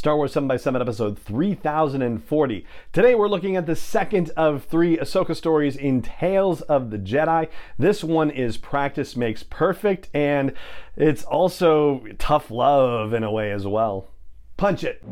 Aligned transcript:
Star 0.00 0.16
Wars 0.16 0.32
7x7 0.32 0.80
episode 0.80 1.18
3040. 1.18 2.64
Today 2.90 3.14
we're 3.14 3.28
looking 3.28 3.54
at 3.54 3.66
the 3.66 3.76
second 3.76 4.30
of 4.34 4.64
three 4.64 4.96
Ahsoka 4.96 5.36
stories 5.36 5.76
in 5.76 6.00
Tales 6.00 6.62
of 6.62 6.88
the 6.88 6.96
Jedi. 6.96 7.50
This 7.78 8.02
one 8.02 8.30
is 8.30 8.56
Practice 8.56 9.14
Makes 9.14 9.42
Perfect, 9.42 10.08
and 10.14 10.54
it's 10.96 11.22
also 11.24 12.02
tough 12.16 12.50
love 12.50 13.12
in 13.12 13.22
a 13.22 13.30
way 13.30 13.52
as 13.52 13.66
well. 13.66 14.08
Punch 14.56 14.84
it! 14.84 15.02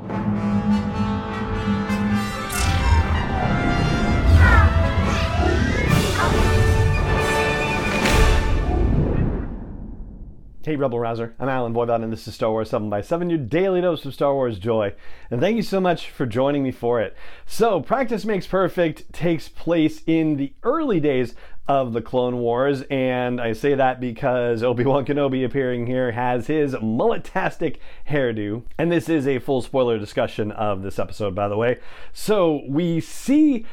Hey 10.64 10.74
Rebel 10.74 10.98
Rouser, 10.98 11.36
I'm 11.38 11.48
Allen 11.48 11.72
Voivod 11.72 12.02
and 12.02 12.12
this 12.12 12.26
is 12.26 12.34
Star 12.34 12.50
Wars 12.50 12.72
7x7, 12.72 13.30
your 13.30 13.38
daily 13.38 13.80
dose 13.80 14.04
of 14.04 14.12
Star 14.12 14.34
Wars 14.34 14.58
joy. 14.58 14.92
And 15.30 15.40
thank 15.40 15.56
you 15.56 15.62
so 15.62 15.80
much 15.80 16.10
for 16.10 16.26
joining 16.26 16.64
me 16.64 16.72
for 16.72 17.00
it. 17.00 17.16
So, 17.46 17.80
Practice 17.80 18.24
Makes 18.24 18.48
Perfect 18.48 19.10
takes 19.12 19.48
place 19.48 20.02
in 20.04 20.36
the 20.36 20.52
early 20.64 20.98
days 20.98 21.36
of 21.68 21.92
the 21.92 22.02
Clone 22.02 22.38
Wars, 22.38 22.82
and 22.90 23.40
I 23.40 23.52
say 23.52 23.76
that 23.76 24.00
because 24.00 24.64
Obi-Wan 24.64 25.06
Kenobi 25.06 25.44
appearing 25.44 25.86
here 25.86 26.10
has 26.10 26.48
his 26.48 26.74
mullet-tastic 26.82 27.78
hairdo. 28.10 28.64
And 28.78 28.90
this 28.90 29.08
is 29.08 29.28
a 29.28 29.38
full 29.38 29.62
spoiler 29.62 29.96
discussion 29.96 30.50
of 30.50 30.82
this 30.82 30.98
episode, 30.98 31.36
by 31.36 31.46
the 31.46 31.56
way. 31.56 31.78
So, 32.12 32.62
we 32.66 33.00
see 33.00 33.64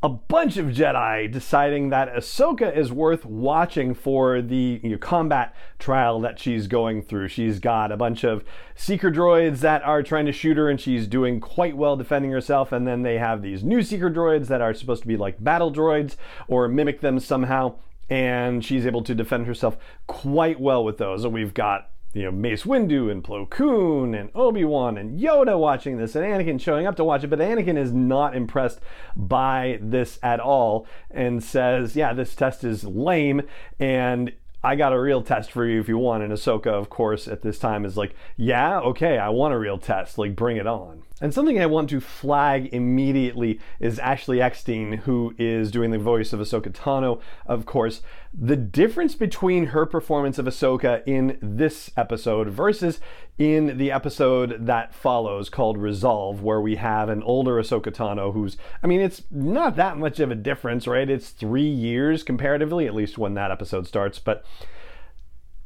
a 0.00 0.08
bunch 0.08 0.56
of 0.56 0.66
Jedi 0.66 1.30
deciding 1.30 1.88
that 1.90 2.14
Ahsoka 2.14 2.74
is 2.74 2.92
worth 2.92 3.24
watching 3.24 3.94
for 3.94 4.40
the 4.40 4.80
you 4.80 4.90
know, 4.90 4.98
combat 4.98 5.56
trial 5.80 6.20
that 6.20 6.38
she's 6.38 6.68
going 6.68 7.02
through. 7.02 7.26
She's 7.28 7.58
got 7.58 7.90
a 7.90 7.96
bunch 7.96 8.22
of 8.24 8.44
seeker 8.76 9.10
droids 9.10 9.58
that 9.58 9.82
are 9.82 10.04
trying 10.04 10.26
to 10.26 10.32
shoot 10.32 10.56
her, 10.56 10.70
and 10.70 10.80
she's 10.80 11.08
doing 11.08 11.40
quite 11.40 11.76
well 11.76 11.96
defending 11.96 12.30
herself. 12.30 12.70
And 12.70 12.86
then 12.86 13.02
they 13.02 13.18
have 13.18 13.42
these 13.42 13.64
new 13.64 13.82
seeker 13.82 14.10
droids 14.10 14.46
that 14.46 14.60
are 14.60 14.72
supposed 14.72 15.02
to 15.02 15.08
be 15.08 15.16
like 15.16 15.42
battle 15.42 15.72
droids 15.72 16.14
or 16.46 16.68
mimic 16.68 17.00
them 17.00 17.18
somehow. 17.18 17.74
And 18.08 18.64
she's 18.64 18.86
able 18.86 19.02
to 19.02 19.14
defend 19.16 19.46
herself 19.46 19.76
quite 20.06 20.60
well 20.60 20.84
with 20.84 20.98
those. 20.98 21.24
And 21.24 21.34
we've 21.34 21.54
got 21.54 21.90
you 22.12 22.22
know, 22.22 22.30
Mace 22.30 22.64
Windu 22.64 23.10
and 23.10 23.22
Plo 23.22 23.48
Koon 23.48 24.14
and 24.14 24.30
Obi-Wan 24.34 24.96
and 24.96 25.20
Yoda 25.20 25.58
watching 25.58 25.98
this 25.98 26.16
and 26.16 26.24
Anakin 26.24 26.60
showing 26.60 26.86
up 26.86 26.96
to 26.96 27.04
watch 27.04 27.22
it, 27.22 27.28
but 27.28 27.38
Anakin 27.38 27.76
is 27.76 27.92
not 27.92 28.34
impressed 28.34 28.80
by 29.14 29.78
this 29.82 30.18
at 30.22 30.40
all 30.40 30.86
and 31.10 31.44
says, 31.44 31.96
yeah, 31.96 32.12
this 32.12 32.34
test 32.34 32.64
is 32.64 32.84
lame. 32.84 33.42
And 33.78 34.32
I 34.68 34.76
got 34.76 34.92
a 34.92 35.00
real 35.00 35.22
test 35.22 35.50
for 35.50 35.64
you 35.64 35.80
if 35.80 35.88
you 35.88 35.96
want. 35.96 36.22
And 36.22 36.30
Ahsoka, 36.30 36.66
of 36.66 36.90
course, 36.90 37.26
at 37.26 37.40
this 37.40 37.58
time 37.58 37.86
is 37.86 37.96
like, 37.96 38.14
yeah, 38.36 38.80
okay, 38.80 39.16
I 39.16 39.30
want 39.30 39.54
a 39.54 39.58
real 39.58 39.78
test. 39.78 40.18
Like, 40.18 40.36
bring 40.36 40.58
it 40.58 40.66
on. 40.66 41.04
And 41.20 41.34
something 41.34 41.58
I 41.58 41.66
want 41.66 41.90
to 41.90 42.00
flag 42.00 42.68
immediately 42.72 43.58
is 43.80 43.98
Ashley 43.98 44.40
Eckstein, 44.40 44.98
who 44.98 45.34
is 45.38 45.70
doing 45.72 45.90
the 45.90 45.98
voice 45.98 46.32
of 46.32 46.38
Ahsoka 46.38 46.70
Tano, 46.70 47.20
of 47.46 47.66
course. 47.66 48.02
The 48.32 48.56
difference 48.56 49.14
between 49.14 49.66
her 49.66 49.86
performance 49.86 50.38
of 50.38 50.44
Ahsoka 50.46 51.02
in 51.06 51.38
this 51.40 51.90
episode 51.96 52.48
versus 52.48 53.00
in 53.36 53.78
the 53.78 53.90
episode 53.90 54.66
that 54.66 54.94
follows 54.94 55.48
called 55.48 55.78
Resolve, 55.78 56.42
where 56.42 56.60
we 56.60 56.76
have 56.76 57.08
an 57.08 57.22
older 57.22 57.54
Ahsoka 57.54 57.92
Tano 57.92 58.32
who's, 58.32 58.56
I 58.82 58.86
mean, 58.86 59.00
it's 59.00 59.22
not 59.30 59.76
that 59.76 59.96
much 59.96 60.20
of 60.20 60.30
a 60.30 60.36
difference, 60.36 60.86
right? 60.86 61.08
It's 61.08 61.30
three 61.30 61.68
years 61.68 62.22
comparatively, 62.22 62.86
at 62.86 62.94
least 62.94 63.18
when 63.18 63.34
that 63.34 63.50
episode 63.50 63.88
starts, 63.88 64.18
but 64.20 64.44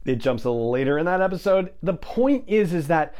it 0.04 0.16
jumps 0.16 0.44
a 0.44 0.50
little 0.50 0.70
later 0.70 0.98
in 0.98 1.06
that 1.06 1.20
episode. 1.20 1.72
The 1.82 1.94
point 1.94 2.44
is, 2.46 2.72
is 2.72 2.88
that 2.88 3.14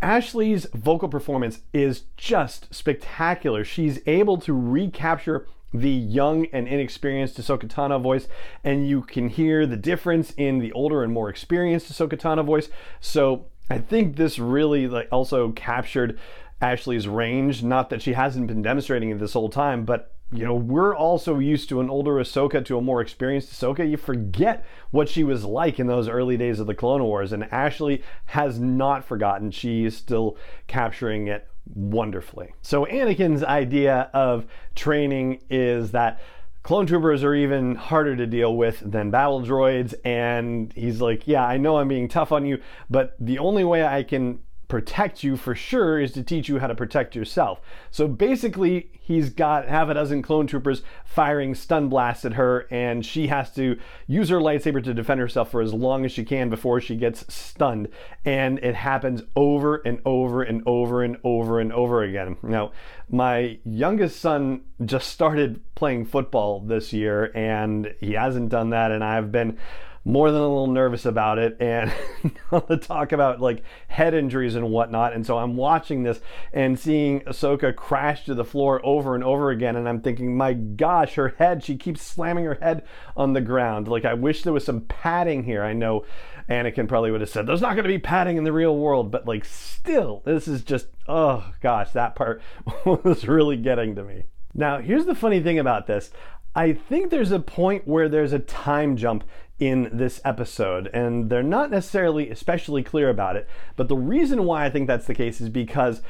Ashley's 0.00 0.66
vocal 0.74 1.08
performance 1.08 1.60
is 1.72 2.04
just 2.16 2.72
spectacular. 2.72 3.64
She's 3.64 4.00
able 4.06 4.38
to 4.38 4.52
recapture 4.52 5.46
the 5.74 5.90
young 5.90 6.46
and 6.46 6.66
inexperienced 6.66 7.38
Ahsoka 7.38 7.68
Tano 7.68 8.00
voice, 8.00 8.28
and 8.64 8.88
you 8.88 9.02
can 9.02 9.28
hear 9.28 9.66
the 9.66 9.76
difference 9.76 10.32
in 10.36 10.60
the 10.60 10.72
older 10.72 11.02
and 11.02 11.12
more 11.12 11.28
experienced 11.28 11.92
Ahsoka 11.92 12.18
Tano 12.18 12.44
voice. 12.44 12.70
So 13.00 13.46
I 13.68 13.78
think 13.78 14.16
this 14.16 14.38
really 14.38 14.88
like 14.88 15.08
also 15.12 15.50
captured 15.52 16.18
Ashley's 16.60 17.06
range. 17.06 17.62
Not 17.62 17.90
that 17.90 18.00
she 18.00 18.14
hasn't 18.14 18.46
been 18.46 18.62
demonstrating 18.62 19.10
it 19.10 19.18
this 19.18 19.34
whole 19.34 19.50
time, 19.50 19.84
but 19.84 20.14
you 20.30 20.44
know, 20.44 20.54
we're 20.54 20.94
also 20.94 21.38
used 21.38 21.70
to 21.70 21.80
an 21.80 21.88
older 21.88 22.12
Ahsoka 22.14 22.62
to 22.66 22.76
a 22.76 22.82
more 22.82 23.00
experienced 23.00 23.50
Ahsoka. 23.50 23.88
You 23.88 23.96
forget 23.96 24.66
what 24.90 25.08
she 25.08 25.24
was 25.24 25.44
like 25.44 25.78
in 25.78 25.86
those 25.86 26.06
early 26.06 26.36
days 26.36 26.60
of 26.60 26.66
the 26.66 26.74
Clone 26.74 27.02
Wars, 27.02 27.32
and 27.32 27.44
Ashley 27.52 28.02
has 28.26 28.60
not 28.60 29.04
forgotten. 29.04 29.50
She 29.50 29.86
is 29.86 29.96
still 29.96 30.36
capturing 30.66 31.28
it 31.28 31.48
wonderfully. 31.74 32.52
So, 32.60 32.84
Anakin's 32.84 33.42
idea 33.42 34.10
of 34.12 34.46
training 34.74 35.40
is 35.48 35.92
that 35.92 36.20
clone 36.62 36.86
troopers 36.86 37.24
are 37.24 37.34
even 37.34 37.74
harder 37.74 38.14
to 38.14 38.26
deal 38.26 38.54
with 38.54 38.80
than 38.84 39.10
battle 39.10 39.40
droids, 39.40 39.94
and 40.04 40.72
he's 40.74 41.00
like, 41.00 41.26
Yeah, 41.26 41.44
I 41.46 41.56
know 41.56 41.78
I'm 41.78 41.88
being 41.88 42.08
tough 42.08 42.32
on 42.32 42.44
you, 42.44 42.60
but 42.90 43.16
the 43.18 43.38
only 43.38 43.64
way 43.64 43.86
I 43.86 44.02
can 44.02 44.40
protect 44.68 45.24
you 45.24 45.36
for 45.36 45.54
sure 45.54 45.98
is 45.98 46.12
to 46.12 46.22
teach 46.22 46.48
you 46.48 46.58
how 46.58 46.66
to 46.66 46.74
protect 46.74 47.16
yourself. 47.16 47.60
So 47.90 48.06
basically, 48.06 48.90
he's 48.92 49.30
got 49.30 49.66
half 49.66 49.88
a 49.88 49.94
dozen 49.94 50.20
clone 50.20 50.46
troopers 50.46 50.82
firing 51.06 51.54
stun 51.54 51.88
blasts 51.88 52.26
at 52.26 52.34
her, 52.34 52.66
and 52.70 53.04
she 53.04 53.28
has 53.28 53.50
to 53.54 53.78
use 54.06 54.28
her 54.28 54.38
lightsaber 54.38 54.84
to 54.84 54.92
defend 54.92 55.20
herself 55.20 55.50
for 55.50 55.62
as 55.62 55.72
long 55.72 56.04
as 56.04 56.12
she 56.12 56.24
can 56.24 56.50
before 56.50 56.80
she 56.80 56.96
gets 56.96 57.32
stunned. 57.32 57.88
And 58.26 58.58
it 58.58 58.74
happens 58.74 59.22
over 59.34 59.76
and 59.76 60.00
over 60.04 60.42
and 60.42 60.62
over 60.66 61.02
and 61.02 61.16
over 61.24 61.60
and 61.60 61.72
over 61.72 62.02
again. 62.02 62.36
Now, 62.42 62.72
my 63.08 63.58
youngest 63.64 64.20
son 64.20 64.60
just 64.84 65.08
started 65.08 65.62
playing 65.74 66.04
football 66.04 66.60
this 66.60 66.92
year, 66.92 67.32
and 67.34 67.94
he 68.00 68.12
hasn't 68.12 68.50
done 68.50 68.70
that, 68.70 68.90
and 68.90 69.02
I've 69.02 69.32
been 69.32 69.58
more 70.04 70.30
than 70.30 70.40
a 70.40 70.48
little 70.48 70.68
nervous 70.68 71.04
about 71.04 71.38
it 71.38 71.56
and 71.60 71.92
to 72.50 72.76
talk 72.76 73.12
about 73.12 73.40
like 73.40 73.62
head 73.88 74.14
injuries 74.14 74.54
and 74.54 74.70
whatnot. 74.70 75.12
And 75.12 75.26
so 75.26 75.38
I'm 75.38 75.56
watching 75.56 76.02
this 76.02 76.20
and 76.52 76.78
seeing 76.78 77.20
Ahsoka 77.20 77.74
crash 77.74 78.24
to 78.24 78.34
the 78.34 78.44
floor 78.44 78.80
over 78.84 79.14
and 79.14 79.24
over 79.24 79.50
again. 79.50 79.76
And 79.76 79.88
I'm 79.88 80.00
thinking, 80.00 80.36
my 80.36 80.54
gosh, 80.54 81.14
her 81.14 81.34
head, 81.38 81.64
she 81.64 81.76
keeps 81.76 82.02
slamming 82.02 82.44
her 82.44 82.58
head 82.60 82.84
on 83.16 83.32
the 83.32 83.40
ground. 83.40 83.88
Like, 83.88 84.04
I 84.04 84.14
wish 84.14 84.42
there 84.42 84.52
was 84.52 84.64
some 84.64 84.82
padding 84.82 85.44
here. 85.44 85.62
I 85.62 85.72
know 85.72 86.04
Anakin 86.48 86.88
probably 86.88 87.10
would 87.10 87.20
have 87.20 87.30
said, 87.30 87.46
there's 87.46 87.60
not 87.60 87.74
going 87.74 87.84
to 87.84 87.88
be 87.88 87.98
padding 87.98 88.36
in 88.36 88.44
the 88.44 88.52
real 88.52 88.76
world. 88.76 89.10
But 89.10 89.26
like, 89.26 89.44
still, 89.44 90.22
this 90.24 90.48
is 90.48 90.62
just, 90.62 90.86
oh 91.06 91.52
gosh, 91.60 91.90
that 91.90 92.14
part 92.14 92.40
was 92.84 93.26
really 93.26 93.56
getting 93.56 93.94
to 93.96 94.02
me. 94.02 94.24
Now, 94.54 94.80
here's 94.80 95.06
the 95.06 95.14
funny 95.14 95.40
thing 95.40 95.58
about 95.58 95.86
this. 95.86 96.10
I 96.54 96.72
think 96.72 97.10
there's 97.10 97.30
a 97.30 97.38
point 97.38 97.86
where 97.86 98.08
there's 98.08 98.32
a 98.32 98.38
time 98.38 98.96
jump 98.96 99.22
in 99.58 99.88
this 99.92 100.20
episode, 100.24 100.88
and 100.94 101.30
they're 101.30 101.42
not 101.42 101.70
necessarily 101.70 102.30
especially 102.30 102.82
clear 102.82 103.10
about 103.10 103.36
it. 103.36 103.48
But 103.76 103.88
the 103.88 103.96
reason 103.96 104.44
why 104.44 104.64
I 104.64 104.70
think 104.70 104.86
that's 104.86 105.06
the 105.06 105.14
case 105.14 105.40
is 105.40 105.48
because 105.48 106.00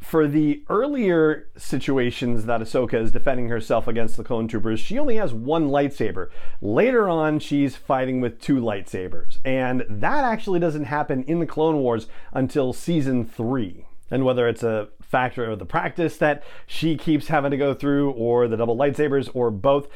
for 0.00 0.26
the 0.26 0.64
earlier 0.68 1.48
situations 1.56 2.46
that 2.46 2.60
Ahsoka 2.60 2.94
is 2.94 3.10
defending 3.10 3.48
herself 3.48 3.86
against 3.86 4.16
the 4.16 4.24
clone 4.24 4.48
troopers, 4.48 4.80
she 4.80 4.98
only 4.98 5.16
has 5.16 5.34
one 5.34 5.68
lightsaber. 5.68 6.28
Later 6.62 7.08
on, 7.08 7.38
she's 7.38 7.76
fighting 7.76 8.20
with 8.20 8.40
two 8.40 8.60
lightsabers. 8.60 9.38
And 9.44 9.84
that 9.88 10.24
actually 10.24 10.58
doesn't 10.58 10.84
happen 10.84 11.22
in 11.24 11.38
the 11.38 11.46
Clone 11.46 11.76
Wars 11.76 12.06
until 12.32 12.72
season 12.72 13.26
three. 13.26 13.86
And 14.10 14.24
whether 14.24 14.48
it's 14.48 14.62
a 14.62 14.88
factor 15.02 15.44
of 15.44 15.58
the 15.58 15.66
practice 15.66 16.16
that 16.16 16.42
she 16.66 16.96
keeps 16.96 17.28
having 17.28 17.50
to 17.50 17.56
go 17.56 17.74
through, 17.74 18.12
or 18.12 18.48
the 18.48 18.56
double 18.56 18.76
lightsabers, 18.76 19.28
or 19.34 19.50
both, 19.50 19.86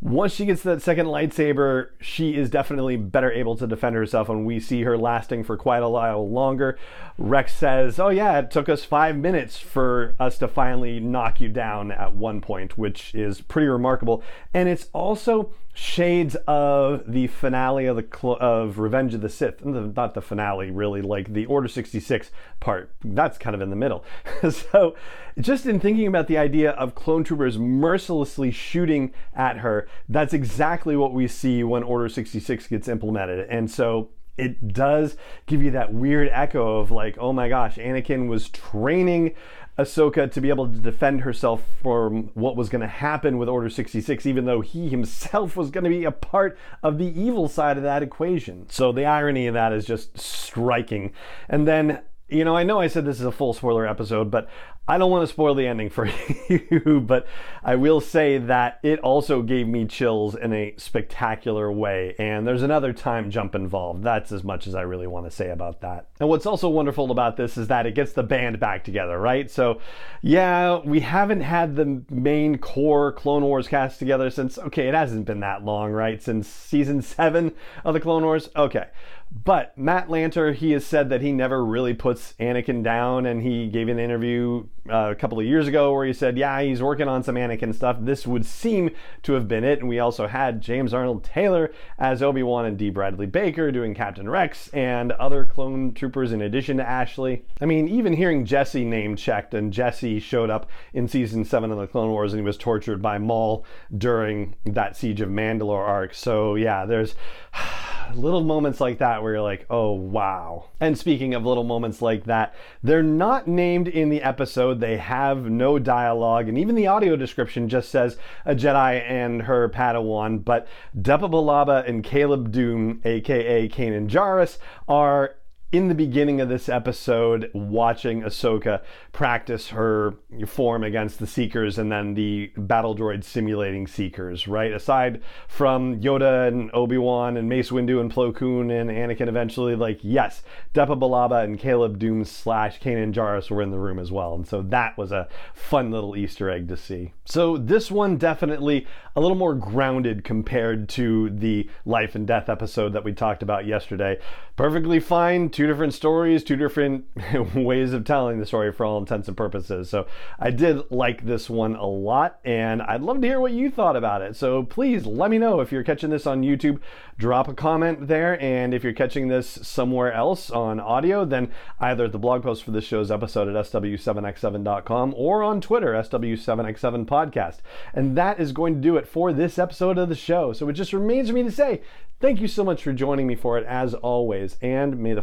once 0.00 0.32
she 0.32 0.46
gets 0.46 0.62
that 0.62 0.80
second 0.80 1.06
lightsaber, 1.06 1.88
she 2.00 2.36
is 2.36 2.48
definitely 2.48 2.96
better 2.96 3.32
able 3.32 3.56
to 3.56 3.66
defend 3.66 3.96
herself, 3.96 4.28
and 4.28 4.46
we 4.46 4.60
see 4.60 4.82
her 4.82 4.96
lasting 4.96 5.42
for 5.42 5.56
quite 5.56 5.82
a 5.82 5.88
while 5.88 6.28
longer. 6.28 6.78
Rex 7.18 7.52
says, 7.52 7.98
Oh, 7.98 8.08
yeah, 8.08 8.38
it 8.38 8.50
took 8.52 8.68
us 8.68 8.84
five 8.84 9.16
minutes 9.16 9.58
for 9.58 10.14
us 10.20 10.38
to 10.38 10.46
finally 10.46 11.00
knock 11.00 11.40
you 11.40 11.48
down 11.48 11.90
at 11.90 12.14
one 12.14 12.40
point, 12.40 12.78
which 12.78 13.12
is 13.12 13.40
pretty 13.40 13.66
remarkable. 13.66 14.22
And 14.54 14.68
it's 14.68 14.88
also 14.92 15.52
shades 15.78 16.36
of 16.48 17.04
the 17.06 17.28
finale 17.28 17.86
of 17.86 17.94
the 17.94 18.04
cl- 18.04 18.36
of 18.40 18.80
Revenge 18.80 19.14
of 19.14 19.20
the 19.20 19.28
Sith, 19.28 19.64
not 19.64 20.14
the 20.14 20.20
finale 20.20 20.72
really, 20.72 21.00
like 21.00 21.32
the 21.32 21.46
Order 21.46 21.68
66 21.68 22.32
part. 22.58 22.90
That's 23.04 23.38
kind 23.38 23.54
of 23.54 23.62
in 23.62 23.70
the 23.70 23.76
middle. 23.76 24.04
so, 24.50 24.96
just 25.38 25.66
in 25.66 25.78
thinking 25.78 26.08
about 26.08 26.26
the 26.26 26.36
idea 26.36 26.72
of 26.72 26.96
clone 26.96 27.22
troopers 27.22 27.58
mercilessly 27.58 28.50
shooting 28.50 29.14
at 29.36 29.58
her, 29.58 29.88
that's 30.08 30.34
exactly 30.34 30.96
what 30.96 31.14
we 31.14 31.28
see 31.28 31.62
when 31.62 31.84
Order 31.84 32.08
66 32.08 32.66
gets 32.66 32.88
implemented. 32.88 33.48
And 33.48 33.70
so 33.70 34.10
it 34.38 34.72
does 34.72 35.16
give 35.46 35.62
you 35.62 35.72
that 35.72 35.92
weird 35.92 36.30
echo 36.32 36.78
of 36.78 36.90
like, 36.90 37.16
oh 37.18 37.32
my 37.32 37.48
gosh, 37.48 37.76
Anakin 37.76 38.28
was 38.28 38.48
training 38.48 39.34
Ahsoka 39.78 40.30
to 40.32 40.40
be 40.40 40.48
able 40.48 40.66
to 40.66 40.78
defend 40.78 41.20
herself 41.20 41.62
from 41.82 42.30
what 42.34 42.56
was 42.56 42.68
going 42.68 42.80
to 42.80 42.88
happen 42.88 43.38
with 43.38 43.48
Order 43.48 43.70
66, 43.70 44.26
even 44.26 44.44
though 44.44 44.60
he 44.60 44.88
himself 44.88 45.56
was 45.56 45.70
going 45.70 45.84
to 45.84 45.90
be 45.90 46.04
a 46.04 46.10
part 46.10 46.58
of 46.82 46.98
the 46.98 47.20
evil 47.20 47.48
side 47.48 47.76
of 47.76 47.84
that 47.84 48.02
equation. 48.02 48.68
So 48.68 48.90
the 48.90 49.04
irony 49.04 49.46
of 49.46 49.54
that 49.54 49.72
is 49.72 49.84
just 49.84 50.18
striking. 50.18 51.12
And 51.48 51.68
then 51.68 52.00
you 52.28 52.44
know, 52.44 52.56
I 52.56 52.62
know 52.62 52.80
I 52.80 52.88
said 52.88 53.04
this 53.04 53.20
is 53.20 53.26
a 53.26 53.32
full 53.32 53.54
spoiler 53.54 53.86
episode, 53.86 54.30
but 54.30 54.48
I 54.86 54.96
don't 54.96 55.10
want 55.10 55.26
to 55.26 55.32
spoil 55.32 55.54
the 55.54 55.66
ending 55.66 55.90
for 55.90 56.06
you, 56.48 57.02
but 57.06 57.26
I 57.62 57.76
will 57.76 58.00
say 58.00 58.38
that 58.38 58.80
it 58.82 58.98
also 59.00 59.42
gave 59.42 59.68
me 59.68 59.86
chills 59.86 60.34
in 60.34 60.54
a 60.54 60.74
spectacular 60.78 61.70
way. 61.70 62.14
And 62.18 62.46
there's 62.46 62.62
another 62.62 62.94
time 62.94 63.30
jump 63.30 63.54
involved. 63.54 64.02
That's 64.02 64.32
as 64.32 64.44
much 64.44 64.66
as 64.66 64.74
I 64.74 64.82
really 64.82 65.06
want 65.06 65.26
to 65.26 65.30
say 65.30 65.50
about 65.50 65.82
that. 65.82 66.08
And 66.20 66.28
what's 66.30 66.46
also 66.46 66.70
wonderful 66.70 67.10
about 67.10 67.36
this 67.36 67.58
is 67.58 67.68
that 67.68 67.84
it 67.84 67.94
gets 67.94 68.12
the 68.12 68.22
band 68.22 68.60
back 68.60 68.82
together, 68.82 69.18
right? 69.18 69.50
So, 69.50 69.80
yeah, 70.22 70.78
we 70.78 71.00
haven't 71.00 71.42
had 71.42 71.76
the 71.76 72.02
main 72.10 72.56
core 72.56 73.12
Clone 73.12 73.44
Wars 73.44 73.68
cast 73.68 73.98
together 73.98 74.30
since, 74.30 74.58
okay, 74.58 74.88
it 74.88 74.94
hasn't 74.94 75.26
been 75.26 75.40
that 75.40 75.64
long, 75.64 75.92
right? 75.92 76.22
Since 76.22 76.48
season 76.48 77.02
seven 77.02 77.52
of 77.84 77.92
the 77.92 78.00
Clone 78.00 78.24
Wars. 78.24 78.48
Okay. 78.56 78.86
But 79.30 79.76
Matt 79.76 80.08
Lanter, 80.08 80.54
he 80.54 80.72
has 80.72 80.86
said 80.86 81.10
that 81.10 81.20
he 81.20 81.32
never 81.32 81.64
really 81.64 81.94
puts 81.94 82.34
Anakin 82.40 82.82
down, 82.82 83.26
and 83.26 83.42
he 83.42 83.68
gave 83.68 83.88
an 83.88 83.98
interview 83.98 84.66
uh, 84.88 85.10
a 85.10 85.14
couple 85.14 85.38
of 85.38 85.44
years 85.44 85.68
ago 85.68 85.92
where 85.92 86.06
he 86.06 86.12
said, 86.12 86.38
yeah, 86.38 86.60
he's 86.62 86.82
working 86.82 87.08
on 87.08 87.22
some 87.22 87.34
Anakin 87.34 87.74
stuff. 87.74 87.98
This 88.00 88.26
would 88.26 88.46
seem 88.46 88.90
to 89.22 89.34
have 89.34 89.46
been 89.46 89.64
it. 89.64 89.80
And 89.80 89.88
we 89.88 89.98
also 89.98 90.26
had 90.26 90.60
James 90.60 90.94
Arnold 90.94 91.24
Taylor 91.24 91.70
as 91.98 92.22
Obi-Wan 92.22 92.64
and 92.64 92.78
D. 92.78 92.90
Bradley 92.90 93.26
Baker 93.26 93.70
doing 93.70 93.94
Captain 93.94 94.28
Rex 94.28 94.68
and 94.68 95.12
other 95.12 95.44
clone 95.44 95.92
troopers 95.92 96.32
in 96.32 96.42
addition 96.42 96.78
to 96.78 96.88
Ashley. 96.88 97.44
I 97.60 97.66
mean, 97.66 97.88
even 97.88 98.14
hearing 98.14 98.44
Jesse 98.44 98.84
name 98.84 99.16
checked, 99.16 99.54
and 99.54 99.72
Jesse 99.72 100.20
showed 100.20 100.50
up 100.50 100.70
in 100.94 101.08
season 101.08 101.44
seven 101.44 101.70
of 101.70 101.78
the 101.78 101.86
Clone 101.86 102.10
Wars 102.10 102.32
and 102.32 102.40
he 102.40 102.46
was 102.46 102.56
tortured 102.56 103.02
by 103.02 103.18
Maul 103.18 103.64
during 103.96 104.54
that 104.64 104.96
Siege 104.96 105.20
of 105.20 105.28
Mandalore 105.28 105.86
arc. 105.86 106.14
So 106.14 106.54
yeah, 106.54 106.86
there's 106.86 107.14
little 108.14 108.42
moments 108.42 108.80
like 108.80 108.98
that 108.98 109.22
where 109.22 109.34
you're 109.34 109.42
like, 109.42 109.66
oh, 109.70 109.92
wow. 109.92 110.70
And 110.80 110.96
speaking 110.96 111.34
of 111.34 111.44
little 111.44 111.64
moments 111.64 112.02
like 112.02 112.24
that, 112.24 112.54
they're 112.82 113.02
not 113.02 113.48
named 113.48 113.88
in 113.88 114.08
the 114.08 114.22
episode. 114.22 114.80
They 114.80 114.96
have 114.98 115.50
no 115.50 115.78
dialogue, 115.78 116.48
and 116.48 116.58
even 116.58 116.74
the 116.74 116.86
audio 116.86 117.16
description 117.16 117.68
just 117.68 117.90
says 117.90 118.16
a 118.44 118.54
Jedi 118.54 119.02
and 119.08 119.42
her 119.42 119.68
Padawan. 119.68 120.44
But 120.44 120.68
Depa 120.96 121.30
Billaba 121.30 121.88
and 121.88 122.04
Caleb 122.04 122.52
Dume, 122.52 123.04
aka 123.04 123.68
Kanan 123.68 124.08
Jarrus, 124.08 124.58
are 124.86 125.36
in 125.70 125.88
the 125.88 125.94
beginning 125.94 126.40
of 126.40 126.48
this 126.48 126.66
episode 126.66 127.50
watching 127.52 128.22
Ahsoka 128.22 128.80
practice 129.12 129.68
her 129.68 130.14
form 130.46 130.82
against 130.82 131.18
the 131.18 131.26
Seekers 131.26 131.76
and 131.76 131.92
then 131.92 132.14
the 132.14 132.50
battle 132.56 132.96
droid 132.96 133.22
simulating 133.22 133.86
Seekers, 133.86 134.48
right? 134.48 134.72
Aside 134.72 135.20
from 135.46 136.00
Yoda 136.00 136.48
and 136.48 136.70
Obi-Wan 136.72 137.36
and 137.36 137.50
Mace 137.50 137.68
Windu 137.68 138.00
and 138.00 138.10
Plo 138.10 138.34
Koon 138.34 138.70
and 138.70 138.88
Anakin 138.88 139.28
eventually, 139.28 139.76
like, 139.76 139.98
yes, 140.00 140.42
Depa 140.72 140.98
Billaba 140.98 141.44
and 141.44 141.58
Caleb 141.58 141.98
Dume 141.98 142.26
slash 142.26 142.80
Kanan 142.80 143.12
Jarrus 143.12 143.50
were 143.50 143.60
in 143.60 143.70
the 143.70 143.78
room 143.78 143.98
as 143.98 144.10
well. 144.10 144.34
And 144.34 144.48
so 144.48 144.62
that 144.62 144.96
was 144.96 145.12
a 145.12 145.28
fun 145.52 145.90
little 145.90 146.16
Easter 146.16 146.48
egg 146.48 146.68
to 146.68 146.78
see. 146.78 147.12
So 147.26 147.58
this 147.58 147.90
one 147.90 148.16
definitely 148.16 148.86
a 149.14 149.20
little 149.20 149.36
more 149.36 149.54
grounded 149.54 150.24
compared 150.24 150.88
to 150.88 151.28
the 151.28 151.68
life 151.84 152.14
and 152.14 152.26
death 152.26 152.48
episode 152.48 152.94
that 152.94 153.04
we 153.04 153.12
talked 153.12 153.42
about 153.42 153.66
yesterday. 153.66 154.18
Perfectly 154.56 154.98
fine 154.98 155.50
two 155.58 155.66
different 155.66 155.92
stories, 155.92 156.44
two 156.44 156.54
different 156.54 157.04
ways 157.56 157.92
of 157.92 158.04
telling 158.04 158.38
the 158.38 158.46
story 158.46 158.72
for 158.72 158.86
all 158.86 158.96
intents 158.96 159.26
and 159.26 159.36
purposes. 159.36 159.90
So 159.90 160.06
I 160.38 160.52
did 160.52 160.88
like 160.92 161.26
this 161.26 161.50
one 161.50 161.74
a 161.74 161.84
lot, 161.84 162.38
and 162.44 162.80
I'd 162.80 163.02
love 163.02 163.20
to 163.20 163.26
hear 163.26 163.40
what 163.40 163.50
you 163.50 163.68
thought 163.68 163.96
about 163.96 164.22
it. 164.22 164.36
So 164.36 164.62
please 164.62 165.04
let 165.04 165.32
me 165.32 165.36
know 165.36 165.58
if 165.58 165.72
you're 165.72 165.82
catching 165.82 166.10
this 166.10 166.28
on 166.28 166.42
YouTube. 166.42 166.78
Drop 167.18 167.48
a 167.48 167.54
comment 167.54 168.06
there, 168.06 168.40
and 168.40 168.72
if 168.72 168.84
you're 168.84 168.92
catching 168.92 169.26
this 169.26 169.48
somewhere 169.48 170.12
else 170.12 170.48
on 170.48 170.78
audio, 170.78 171.24
then 171.24 171.50
either 171.80 172.06
the 172.06 172.20
blog 172.20 172.44
post 172.44 172.62
for 172.62 172.70
this 172.70 172.84
show's 172.84 173.10
episode 173.10 173.48
at 173.48 173.64
sw7x7.com 173.64 175.12
or 175.16 175.42
on 175.42 175.60
Twitter, 175.60 175.88
sw7x7 175.94 177.04
podcast. 177.04 177.56
And 177.92 178.16
that 178.16 178.38
is 178.38 178.52
going 178.52 178.76
to 178.76 178.80
do 178.80 178.96
it 178.96 179.08
for 179.08 179.32
this 179.32 179.58
episode 179.58 179.98
of 179.98 180.08
the 180.08 180.14
show. 180.14 180.52
So 180.52 180.68
it 180.68 180.74
just 180.74 180.92
remains 180.92 181.30
for 181.30 181.34
me 181.34 181.42
to 181.42 181.50
say 181.50 181.80
thank 182.20 182.40
you 182.40 182.48
so 182.48 182.64
much 182.64 182.82
for 182.82 182.92
joining 182.92 183.26
me 183.26 183.34
for 183.36 183.58
it 183.58 183.66
as 183.66 183.94
always, 183.94 184.56
and 184.60 184.98
may 184.98 185.14
the 185.14 185.22